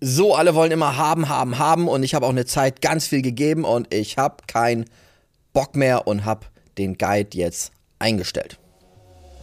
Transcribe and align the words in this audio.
So, 0.00 0.34
alle 0.34 0.54
wollen 0.54 0.72
immer 0.72 0.98
haben, 0.98 1.30
haben, 1.30 1.58
haben 1.58 1.88
und 1.88 2.02
ich 2.02 2.14
habe 2.14 2.26
auch 2.26 2.30
eine 2.30 2.44
Zeit 2.44 2.82
ganz 2.82 3.06
viel 3.06 3.22
gegeben 3.22 3.64
und 3.64 3.94
ich 3.94 4.18
habe 4.18 4.36
keinen 4.46 4.84
Bock 5.54 5.74
mehr 5.74 6.06
und 6.06 6.26
habe 6.26 6.44
den 6.76 6.98
Guide 6.98 7.30
jetzt 7.32 7.72
eingestellt. 7.98 8.58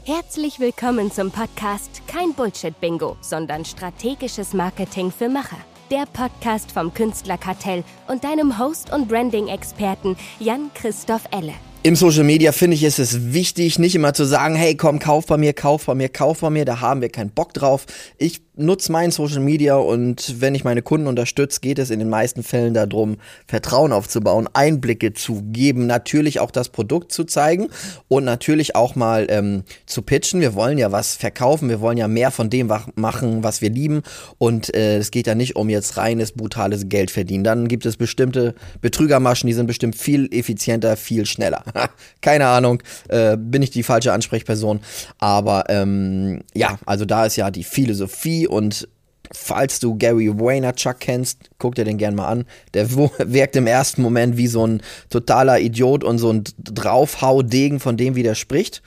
Herzlich 0.06 0.60
willkommen 0.60 1.12
zum 1.12 1.32
Podcast 1.32 2.04
Kein 2.06 2.34
Bullshit-Bingo, 2.36 3.18
sondern 3.22 3.66
strategisches 3.66 4.54
Marketing 4.54 5.12
für 5.12 5.28
Macher. 5.28 5.58
Der 5.90 6.06
Podcast 6.06 6.72
vom 6.72 6.94
Künstlerkartell 6.94 7.84
und 8.08 8.24
deinem 8.24 8.60
Host 8.60 8.94
und 8.94 9.08
Branding-Experten 9.08 10.16
Jan-Christoph 10.40 11.24
Elle. 11.32 11.54
Im 11.86 11.98
Social 11.98 12.24
Media 12.24 12.54
finde 12.54 12.76
ich, 12.76 12.84
ist 12.84 12.98
es 12.98 13.34
wichtig, 13.34 13.78
nicht 13.78 13.94
immer 13.94 14.14
zu 14.14 14.24
sagen, 14.24 14.56
hey, 14.56 14.78
komm, 14.78 15.00
kauf 15.00 15.26
bei 15.26 15.36
mir, 15.36 15.52
kauf 15.52 15.86
bei 15.86 15.94
mir, 15.94 16.08
kauf 16.08 16.40
bei 16.40 16.50
mir, 16.50 16.64
da 16.64 16.80
haben 16.80 17.02
wir 17.02 17.10
keinen 17.10 17.32
Bock 17.32 17.54
drauf. 17.54 17.86
Ich 18.18 18.42
nutze 18.56 18.92
mein 18.92 19.12
Social 19.12 19.40
Media 19.40 19.76
und 19.76 20.40
wenn 20.42 20.54
ich 20.54 20.64
meine 20.64 20.82
Kunden 20.82 21.08
unterstütze, 21.08 21.60
geht 21.60 21.80
es 21.80 21.90
in 21.90 22.00
den 22.00 22.10
meisten 22.10 22.44
Fällen 22.44 22.74
darum, 22.74 23.18
Vertrauen 23.48 23.92
aufzubauen, 23.92 24.48
Einblicke 24.54 25.14
zu 25.14 25.42
geben, 25.48 25.88
natürlich 25.88 26.40
auch 26.40 26.52
das 26.52 26.70
Produkt 26.70 27.12
zu 27.12 27.24
zeigen 27.24 27.70
und 28.08 28.26
natürlich 28.26 28.76
auch 28.76 28.96
mal 28.96 29.26
ähm, 29.30 29.64
zu 29.86 30.04
pitchen. 30.04 30.40
Wir 30.40 30.54
wollen 30.54 30.78
ja 30.78 30.92
was 30.92 31.16
verkaufen, 31.16 31.70
wir 31.70 31.82
wollen 31.82 31.98
ja 31.98 32.08
mehr 32.08 32.30
von 32.30 32.50
dem 32.50 32.72
machen, 32.96 33.44
was 33.44 33.62
wir 33.62 33.70
lieben 33.70 34.04
und 34.38 34.74
äh, 34.76 34.98
es 34.98 35.10
geht 35.10 35.28
ja 35.28 35.36
nicht 35.36 35.56
um 35.56 35.70
jetzt 35.70 35.98
reines, 35.98 36.34
brutales 36.34 36.90
Geld 36.90 37.10
verdienen. 37.10 37.44
Dann 37.44 37.68
gibt 37.68 37.86
es 37.86 37.98
bestimmte 37.98 38.54
Betrügermaschen, 38.82 39.48
die 39.48 39.54
sind 39.54 39.68
bestimmt 39.68 39.96
viel 39.96 40.30
effizienter, 40.32 40.96
viel 40.96 41.26
schneller. 41.26 41.64
Keine 42.22 42.48
Ahnung, 42.48 42.84
äh, 43.10 43.36
bin 43.36 43.64
ich 43.64 43.72
die 43.72 43.84
falsche 43.84 44.14
Ansprechperson, 44.14 44.80
aber 45.18 45.66
ähm, 45.70 46.42
ja, 46.54 46.78
also 46.86 47.06
da 47.06 47.26
ist 47.26 47.36
ja 47.36 47.50
die 47.50 47.64
Philosophie 47.64 48.43
und 48.48 48.88
falls 49.32 49.80
du 49.80 49.96
Gary 49.96 50.32
Vaynerchuk 50.38 51.00
kennst, 51.00 51.50
guck 51.58 51.76
dir 51.76 51.86
den 51.86 51.98
gern 51.98 52.16
mal 52.16 52.28
an. 52.28 52.46
Der 52.74 52.92
wirkt 52.96 53.56
im 53.56 53.68
ersten 53.68 54.02
Moment 54.02 54.38
wie 54.38 54.48
so 54.48 54.66
ein 54.66 54.82
totaler 55.10 55.60
Idiot 55.60 56.04
und 56.04 56.20
so 56.20 56.32
ein 56.32 56.44
Draufhaudegen 56.58 57.80
von 57.80 57.98
dem, 57.98 58.16
wie 58.16 58.24
der 58.24 58.36
spricht. 58.36 58.82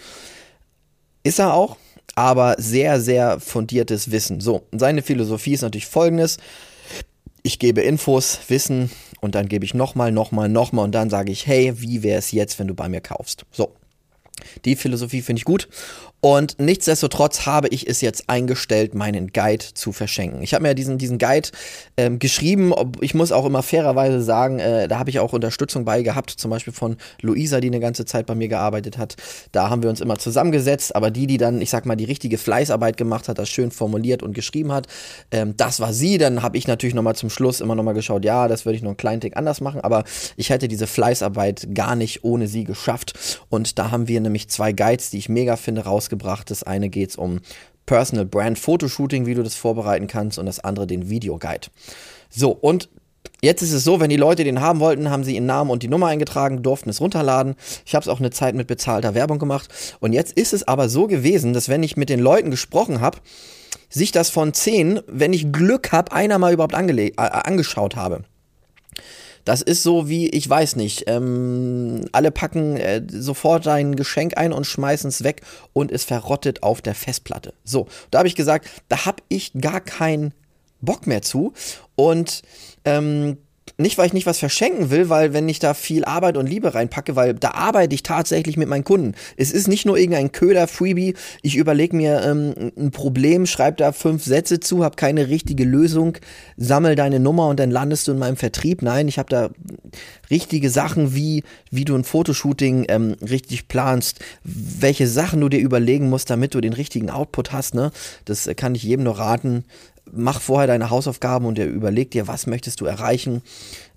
Ist 1.22 1.38
er 1.38 1.54
auch, 1.54 1.76
aber 2.14 2.56
sehr, 2.58 3.00
sehr 3.00 3.40
fundiertes 3.40 4.10
Wissen. 4.10 4.40
So, 4.40 4.66
seine 4.72 5.02
Philosophie 5.02 5.54
ist 5.54 5.62
natürlich 5.62 5.86
folgendes. 5.86 6.38
Ich 7.42 7.58
gebe 7.58 7.80
Infos, 7.80 8.40
Wissen 8.48 8.90
und 9.20 9.34
dann 9.34 9.48
gebe 9.48 9.64
ich 9.64 9.74
nochmal, 9.74 10.12
nochmal, 10.12 10.48
nochmal 10.48 10.84
und 10.84 10.94
dann 10.94 11.10
sage 11.10 11.32
ich, 11.32 11.46
hey, 11.46 11.80
wie 11.80 12.02
wäre 12.02 12.18
es 12.18 12.32
jetzt, 12.32 12.58
wenn 12.58 12.68
du 12.68 12.74
bei 12.74 12.88
mir 12.88 13.00
kaufst? 13.00 13.44
So. 13.52 13.72
Die 14.64 14.76
Philosophie 14.76 15.22
finde 15.22 15.40
ich 15.40 15.44
gut 15.44 15.68
und 16.20 16.58
nichtsdestotrotz 16.58 17.46
habe 17.46 17.68
ich 17.68 17.86
es 17.86 18.00
jetzt 18.00 18.28
eingestellt, 18.28 18.94
meinen 18.94 19.28
Guide 19.28 19.64
zu 19.74 19.92
verschenken. 19.92 20.42
Ich 20.42 20.54
habe 20.54 20.62
mir 20.62 20.74
diesen, 20.74 20.98
diesen 20.98 21.18
Guide 21.18 21.50
ähm, 21.96 22.18
geschrieben. 22.18 22.72
Ich 23.00 23.14
muss 23.14 23.30
auch 23.30 23.44
immer 23.44 23.62
fairerweise 23.62 24.20
sagen, 24.22 24.58
äh, 24.58 24.88
da 24.88 24.98
habe 24.98 25.10
ich 25.10 25.20
auch 25.20 25.34
Unterstützung 25.34 25.84
bei 25.84 26.02
gehabt, 26.02 26.30
zum 26.30 26.50
Beispiel 26.50 26.72
von 26.72 26.96
Luisa, 27.20 27.60
die 27.60 27.68
eine 27.68 27.80
ganze 27.80 28.06
Zeit 28.06 28.26
bei 28.26 28.34
mir 28.34 28.48
gearbeitet 28.48 28.98
hat. 28.98 29.14
Da 29.52 29.70
haben 29.70 29.84
wir 29.84 29.90
uns 29.90 30.00
immer 30.00 30.18
zusammengesetzt, 30.18 30.96
aber 30.96 31.12
die, 31.12 31.28
die 31.28 31.36
dann, 31.36 31.60
ich 31.60 31.70
sag 31.70 31.86
mal, 31.86 31.96
die 31.96 32.04
richtige 32.04 32.38
Fleißarbeit 32.38 32.96
gemacht 32.96 33.28
hat, 33.28 33.38
das 33.38 33.48
schön 33.48 33.70
formuliert 33.70 34.24
und 34.24 34.32
geschrieben 34.32 34.72
hat, 34.72 34.88
ähm, 35.30 35.54
das 35.56 35.80
war 35.80 35.92
sie. 35.92 36.18
Dann 36.18 36.42
habe 36.42 36.56
ich 36.56 36.66
natürlich 36.66 36.94
nochmal 36.94 37.14
zum 37.14 37.30
Schluss 37.30 37.60
immer 37.60 37.76
nochmal 37.76 37.94
geschaut, 37.94 38.24
ja, 38.24 38.48
das 38.48 38.64
würde 38.64 38.76
ich 38.76 38.82
noch 38.82 38.90
einen 38.90 38.96
kleinen 38.96 39.20
Tick 39.20 39.36
anders 39.36 39.60
machen, 39.60 39.80
aber 39.80 40.02
ich 40.36 40.50
hätte 40.50 40.66
diese 40.66 40.88
Fleißarbeit 40.88 41.68
gar 41.72 41.94
nicht 41.94 42.24
ohne 42.24 42.48
sie 42.48 42.64
geschafft. 42.64 43.38
Und 43.48 43.78
da 43.78 43.92
haben 43.92 44.08
wir 44.08 44.18
nämlich 44.26 44.48
zwei 44.48 44.72
Guides, 44.72 45.10
die 45.10 45.18
ich 45.18 45.28
mega 45.28 45.56
finde, 45.56 45.84
rausgebracht. 45.84 46.50
Das 46.50 46.62
eine 46.62 46.88
geht 46.88 47.10
es 47.10 47.16
um 47.16 47.40
Personal 47.86 48.26
Brand 48.26 48.58
Fotoshooting, 48.58 49.26
wie 49.26 49.34
du 49.34 49.42
das 49.42 49.54
vorbereiten 49.54 50.06
kannst, 50.06 50.38
und 50.38 50.46
das 50.46 50.60
andere 50.60 50.86
den 50.86 51.08
Videoguide. 51.08 51.68
So, 52.30 52.50
und 52.50 52.88
Jetzt 53.42 53.60
ist 53.60 53.72
es 53.72 53.84
so, 53.84 54.00
wenn 54.00 54.08
die 54.08 54.16
Leute 54.16 54.44
den 54.44 54.60
haben 54.60 54.80
wollten, 54.80 55.10
haben 55.10 55.22
sie 55.22 55.34
ihren 55.34 55.46
Namen 55.46 55.70
und 55.70 55.82
die 55.82 55.88
Nummer 55.88 56.06
eingetragen, 56.06 56.62
durften 56.62 56.88
es 56.88 57.00
runterladen. 57.00 57.54
Ich 57.84 57.94
habe 57.94 58.02
es 58.02 58.08
auch 58.08 58.18
eine 58.18 58.30
Zeit 58.30 58.54
mit 58.54 58.66
bezahlter 58.66 59.14
Werbung 59.14 59.38
gemacht. 59.38 59.68
Und 60.00 60.12
jetzt 60.12 60.32
ist 60.32 60.52
es 60.52 60.66
aber 60.66 60.88
so 60.88 61.06
gewesen, 61.06 61.52
dass 61.52 61.68
wenn 61.68 61.82
ich 61.82 61.96
mit 61.96 62.08
den 62.08 62.20
Leuten 62.20 62.50
gesprochen 62.50 63.00
habe, 63.00 63.18
sich 63.88 64.10
das 64.10 64.30
von 64.30 64.54
zehn, 64.54 65.00
wenn 65.06 65.32
ich 65.32 65.52
Glück 65.52 65.92
habe, 65.92 66.12
einer 66.12 66.38
mal 66.38 66.52
überhaupt 66.52 66.74
äh, 66.74 67.12
angeschaut 67.16 67.94
habe. 67.94 68.24
Das 69.46 69.62
ist 69.62 69.84
so 69.84 70.08
wie, 70.08 70.28
ich 70.28 70.50
weiß 70.50 70.74
nicht, 70.74 71.04
ähm, 71.06 72.04
alle 72.10 72.32
packen 72.32 72.76
äh, 72.76 73.00
sofort 73.08 73.68
ein 73.68 73.94
Geschenk 73.94 74.36
ein 74.36 74.52
und 74.52 74.66
schmeißen 74.66 75.08
es 75.08 75.22
weg 75.22 75.42
und 75.72 75.92
es 75.92 76.02
verrottet 76.04 76.64
auf 76.64 76.82
der 76.82 76.96
Festplatte. 76.96 77.54
So, 77.64 77.86
da 78.10 78.18
habe 78.18 78.28
ich 78.28 78.34
gesagt, 78.34 78.68
da 78.88 79.06
habe 79.06 79.22
ich 79.28 79.52
gar 79.58 79.80
keinen 79.80 80.34
Bock 80.80 81.06
mehr 81.06 81.22
zu. 81.22 81.52
Und 81.94 82.42
ähm, 82.84 83.38
nicht, 83.78 83.98
weil 83.98 84.06
ich 84.06 84.12
nicht 84.12 84.26
was 84.26 84.38
verschenken 84.38 84.90
will, 84.90 85.08
weil 85.10 85.34
wenn 85.34 85.48
ich 85.48 85.58
da 85.58 85.74
viel 85.74 86.04
Arbeit 86.04 86.36
und 86.36 86.48
Liebe 86.48 86.74
reinpacke, 86.74 87.14
weil 87.14 87.34
da 87.34 87.50
arbeite 87.50 87.94
ich 87.94 88.02
tatsächlich 88.02 88.56
mit 88.56 88.68
meinen 88.68 88.84
Kunden. 88.84 89.14
Es 89.36 89.50
ist 89.52 89.68
nicht 89.68 89.84
nur 89.84 89.98
irgendein 89.98 90.32
Köder, 90.32 90.66
Freebie. 90.66 91.14
Ich 91.42 91.56
überlege 91.56 91.94
mir 91.94 92.22
ähm, 92.22 92.72
ein 92.76 92.90
Problem, 92.90 93.44
schreibe 93.44 93.76
da 93.76 93.92
fünf 93.92 94.24
Sätze 94.24 94.60
zu, 94.60 94.82
habe 94.82 94.96
keine 94.96 95.28
richtige 95.28 95.64
Lösung, 95.64 96.16
sammel 96.56 96.94
deine 96.94 97.20
Nummer 97.20 97.48
und 97.48 97.60
dann 97.60 97.70
landest 97.70 98.08
du 98.08 98.12
in 98.12 98.18
meinem 98.18 98.36
Vertrieb. 98.36 98.80
Nein, 98.80 99.08
ich 99.08 99.18
habe 99.18 99.28
da 99.28 99.50
richtige 100.30 100.70
Sachen, 100.70 101.14
wie, 101.14 101.42
wie 101.70 101.84
du 101.84 101.94
ein 101.94 102.04
Fotoshooting 102.04 102.86
ähm, 102.88 103.16
richtig 103.28 103.68
planst, 103.68 104.20
welche 104.42 105.06
Sachen 105.06 105.40
du 105.40 105.48
dir 105.50 105.60
überlegen 105.60 106.08
musst, 106.08 106.30
damit 106.30 106.54
du 106.54 106.60
den 106.60 106.72
richtigen 106.72 107.10
Output 107.10 107.52
hast. 107.52 107.74
Ne? 107.74 107.90
Das 108.24 108.48
kann 108.56 108.74
ich 108.74 108.84
jedem 108.84 109.04
nur 109.04 109.18
raten 109.18 109.64
mach 110.12 110.40
vorher 110.40 110.66
deine 110.66 110.90
Hausaufgaben 110.90 111.46
und 111.46 111.58
überleg 111.58 112.10
dir, 112.10 112.28
was 112.28 112.46
möchtest 112.46 112.80
du 112.80 112.86
erreichen, 112.86 113.42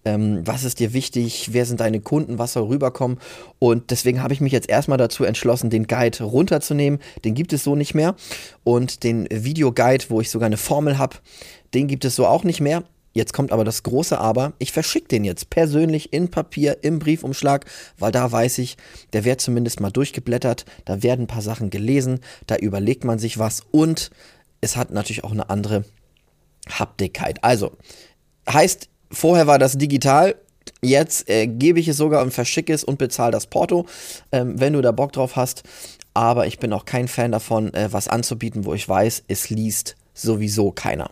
ähm, 0.05 0.41
was 0.45 0.63
ist 0.63 0.79
dir 0.79 0.93
wichtig, 0.93 1.49
wer 1.51 1.65
sind 1.65 1.79
deine 1.79 1.99
Kunden, 1.99 2.39
was 2.39 2.53
soll 2.53 2.63
rüberkommen. 2.63 3.19
Und 3.59 3.91
deswegen 3.91 4.23
habe 4.23 4.33
ich 4.33 4.41
mich 4.41 4.53
jetzt 4.53 4.69
erstmal 4.69 4.97
dazu 4.97 5.23
entschlossen, 5.23 5.69
den 5.69 5.87
Guide 5.87 6.23
runterzunehmen. 6.23 6.99
Den 7.25 7.33
gibt 7.33 7.53
es 7.53 7.63
so 7.63 7.75
nicht 7.75 7.93
mehr. 7.93 8.15
Und 8.63 9.03
den 9.03 9.27
Videoguide, 9.29 10.05
wo 10.09 10.21
ich 10.21 10.29
sogar 10.29 10.47
eine 10.47 10.57
Formel 10.57 10.97
habe, 10.97 11.17
den 11.73 11.87
gibt 11.87 12.05
es 12.05 12.15
so 12.15 12.25
auch 12.25 12.43
nicht 12.43 12.61
mehr. 12.61 12.83
Jetzt 13.13 13.33
kommt 13.33 13.51
aber 13.51 13.65
das 13.65 13.83
große 13.83 14.19
Aber. 14.19 14.53
Ich 14.59 14.71
verschicke 14.71 15.07
den 15.07 15.23
jetzt 15.23 15.49
persönlich 15.49 16.13
in 16.13 16.29
Papier, 16.29 16.77
im 16.83 16.99
Briefumschlag, 16.99 17.65
weil 17.97 18.11
da 18.11 18.31
weiß 18.31 18.59
ich, 18.59 18.77
der 19.13 19.25
wird 19.25 19.41
zumindest 19.41 19.79
mal 19.79 19.89
durchgeblättert, 19.89 20.65
da 20.85 21.01
werden 21.01 21.23
ein 21.23 21.27
paar 21.27 21.41
Sachen 21.41 21.71
gelesen, 21.71 22.19
da 22.45 22.55
überlegt 22.55 23.03
man 23.03 23.17
sich 23.17 23.39
was 23.39 23.61
und 23.71 24.11
es 24.61 24.77
hat 24.77 24.91
natürlich 24.91 25.23
auch 25.23 25.31
eine 25.31 25.49
andere 25.49 25.85
Haptigkeit. 26.69 27.43
Also, 27.43 27.71
heißt, 28.49 28.89
vorher 29.11 29.47
war 29.47 29.59
das 29.59 29.77
digital, 29.77 30.35
jetzt 30.81 31.29
äh, 31.29 31.47
gebe 31.47 31.79
ich 31.79 31.87
es 31.87 31.97
sogar 31.97 32.21
und 32.21 32.31
verschicke 32.31 32.73
es 32.73 32.83
und 32.83 32.97
bezahle 32.97 33.31
das 33.31 33.47
Porto, 33.47 33.85
ähm, 34.31 34.59
wenn 34.59 34.73
du 34.73 34.81
da 34.81 34.91
Bock 34.91 35.11
drauf 35.11 35.35
hast. 35.35 35.63
Aber 36.13 36.47
ich 36.47 36.59
bin 36.59 36.73
auch 36.73 36.85
kein 36.85 37.07
Fan 37.07 37.31
davon, 37.31 37.73
äh, 37.73 37.91
was 37.91 38.07
anzubieten, 38.07 38.65
wo 38.65 38.73
ich 38.73 38.87
weiß, 38.87 39.23
es 39.27 39.49
liest 39.49 39.95
sowieso 40.13 40.71
keiner. 40.71 41.11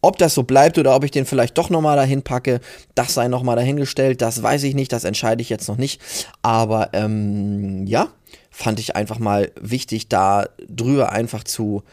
Ob 0.00 0.18
das 0.18 0.34
so 0.34 0.42
bleibt 0.42 0.78
oder 0.78 0.96
ob 0.96 1.04
ich 1.04 1.12
den 1.12 1.26
vielleicht 1.26 1.56
doch 1.56 1.70
nochmal 1.70 1.96
dahin 1.96 2.22
packe, 2.22 2.60
das 2.96 3.14
sei 3.14 3.28
nochmal 3.28 3.54
dahingestellt, 3.54 4.20
das 4.20 4.42
weiß 4.42 4.64
ich 4.64 4.74
nicht, 4.74 4.92
das 4.92 5.04
entscheide 5.04 5.42
ich 5.42 5.48
jetzt 5.48 5.68
noch 5.68 5.76
nicht. 5.76 6.00
Aber 6.42 6.90
ähm, 6.92 7.86
ja, 7.86 8.08
fand 8.50 8.80
ich 8.80 8.96
einfach 8.96 9.20
mal 9.20 9.52
wichtig, 9.60 10.08
da 10.08 10.48
drüber 10.68 11.12
einfach 11.12 11.44
zu 11.44 11.84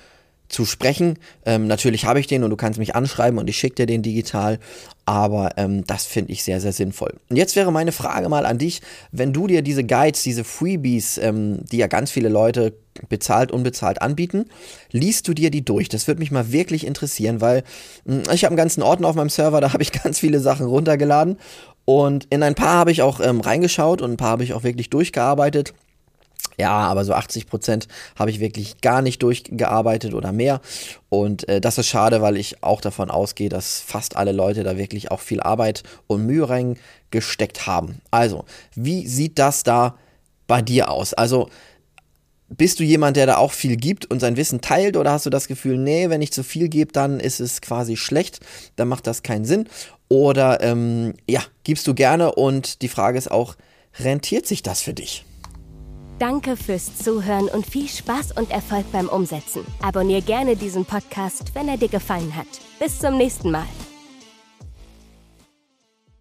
zu 0.50 0.66
sprechen. 0.66 1.18
Ähm, 1.46 1.68
natürlich 1.68 2.06
habe 2.06 2.20
ich 2.20 2.28
den 2.28 2.44
und 2.44 2.50
du 2.50 2.58
kannst 2.58 2.80
mich 2.80 2.96
anschreiben 2.96 3.40
und 3.40 3.48
ich 3.48 3.58
schicke 3.58 3.76
dir 3.76 3.86
den 3.86 4.02
digital, 4.02 4.60
aber 5.06 5.52
ähm, 5.58 5.86
das 5.86 6.06
finde 6.06 6.32
ich 6.32 6.44
sehr, 6.44 6.60
sehr 6.60 6.74
sinnvoll. 6.74 7.14
Und 7.30 7.36
jetzt 7.36 7.56
wäre 7.56 7.72
meine 7.72 7.92
Frage 7.92 8.30
mal 8.30 8.46
an 8.46 8.58
dich, 8.58 8.82
wenn 9.12 9.32
du 9.32 9.48
dir 9.48 9.62
diese 9.62 9.84
Guides, 9.84 10.24
diese 10.24 10.44
Freebies, 10.44 11.18
ähm, 11.20 11.60
die 11.72 11.78
ja 11.78 11.88
ganz 11.88 12.12
viele 12.12 12.30
Leute 12.30 12.74
bezahlt, 13.08 13.52
unbezahlt 13.52 14.02
anbieten, 14.02 14.46
liest 14.92 15.28
du 15.28 15.34
dir 15.34 15.52
die 15.52 15.64
durch? 15.64 15.88
Das 15.88 16.08
würde 16.08 16.20
mich 16.20 16.32
mal 16.32 16.52
wirklich 16.52 16.86
interessieren, 16.86 17.42
weil 17.42 17.64
mh, 18.06 18.16
hm, 18.16 18.24
ich 18.34 18.44
habe 18.44 18.52
einen 18.52 18.58
ganzen 18.58 18.82
Ordner 18.82 19.08
auf 19.08 19.16
meinem 19.16 19.30
Server, 19.30 19.62
da 19.62 19.72
habe 19.72 19.84
ich 19.84 19.92
ganz 19.92 20.20
viele 20.20 20.40
Sachen 20.40 20.66
runtergeladen 20.66 21.38
und 21.86 22.28
in 22.30 22.44
ein 22.44 22.56
paar 22.56 22.76
habe 22.76 22.92
ich 22.92 23.02
auch 23.02 23.20
ähm, 23.20 23.42
reingeschaut 23.42 24.02
und 24.02 24.12
ein 24.12 24.18
paar 24.18 24.32
habe 24.32 24.44
ich 24.44 24.54
auch 24.54 24.64
wirklich 24.64 24.90
durchgearbeitet. 24.90 25.74
Ja, 26.60 26.72
aber 26.72 27.06
so 27.06 27.14
80 27.14 27.48
Prozent 27.48 27.88
habe 28.18 28.32
ich 28.32 28.42
wirklich 28.42 28.82
gar 28.82 29.02
nicht 29.02 29.24
durchgearbeitet 29.24 30.14
oder 30.14 30.34
mehr. 30.34 30.60
Und 31.08 31.48
äh, 31.48 31.62
das 31.62 31.78
ist 31.78 31.88
schade, 31.88 32.22
weil 32.22 32.36
ich 32.36 32.62
auch 32.64 32.82
davon 32.82 33.10
ausgehe, 33.10 33.48
dass 33.48 33.80
fast 33.80 34.18
alle 34.18 34.34
Leute 34.34 34.64
da 34.64 34.78
wirklich 34.78 35.10
auch 35.10 35.22
viel 35.22 35.40
Arbeit 35.40 35.84
und 36.08 36.26
Mühe 36.26 36.50
reingesteckt 36.50 37.66
haben. 37.66 38.02
Also, 38.12 38.44
wie 38.76 39.08
sieht 39.08 39.40
das 39.40 39.64
da 39.64 39.96
bei 40.48 40.62
dir 40.62 40.92
aus? 40.92 41.14
Also, 41.14 41.50
bist 42.50 42.82
du 42.82 42.84
jemand, 42.84 43.16
der 43.16 43.26
da 43.26 43.38
auch 43.38 43.54
viel 43.54 43.78
gibt 43.78 44.08
und 44.08 44.20
sein 44.20 44.36
Wissen 44.36 44.60
teilt 44.60 44.98
oder 44.98 45.12
hast 45.12 45.26
du 45.26 45.30
das 45.30 45.48
Gefühl, 45.48 45.78
nee, 45.78 46.10
wenn 46.10 46.22
ich 46.22 46.34
zu 46.34 46.44
viel 46.44 46.68
gebe, 46.68 46.92
dann 46.92 47.22
ist 47.22 47.40
es 47.40 47.62
quasi 47.62 47.96
schlecht, 47.96 48.42
dann 48.76 48.90
macht 48.90 49.08
das 49.08 49.24
keinen 49.24 49.46
Sinn? 49.46 49.70
Oder 50.10 50.62
ähm, 50.62 51.14
ja, 51.26 51.42
gibst 51.64 51.88
du 51.88 51.94
gerne 51.94 52.34
und 52.34 52.82
die 52.82 52.90
Frage 52.90 53.18
ist 53.18 53.32
auch, 53.32 53.56
rentiert 53.98 54.46
sich 54.46 54.62
das 54.62 54.82
für 54.82 54.94
dich? 54.94 55.24
Danke 56.20 56.58
fürs 56.58 56.98
Zuhören 56.98 57.48
und 57.48 57.66
viel 57.66 57.88
Spaß 57.88 58.34
und 58.34 58.52
Erfolg 58.52 58.92
beim 58.92 59.08
Umsetzen. 59.08 59.66
Abonnier 59.82 60.20
gerne 60.22 60.58
diesen 60.58 60.84
Podcast, 60.84 61.56
wenn 61.56 61.70
er 61.70 61.78
dir 61.78 61.88
gefallen 61.88 62.36
hat. 62.36 62.48
Bis 62.78 63.00
zum 63.00 63.18
nächsten 63.18 63.52
Mal. 63.52 63.66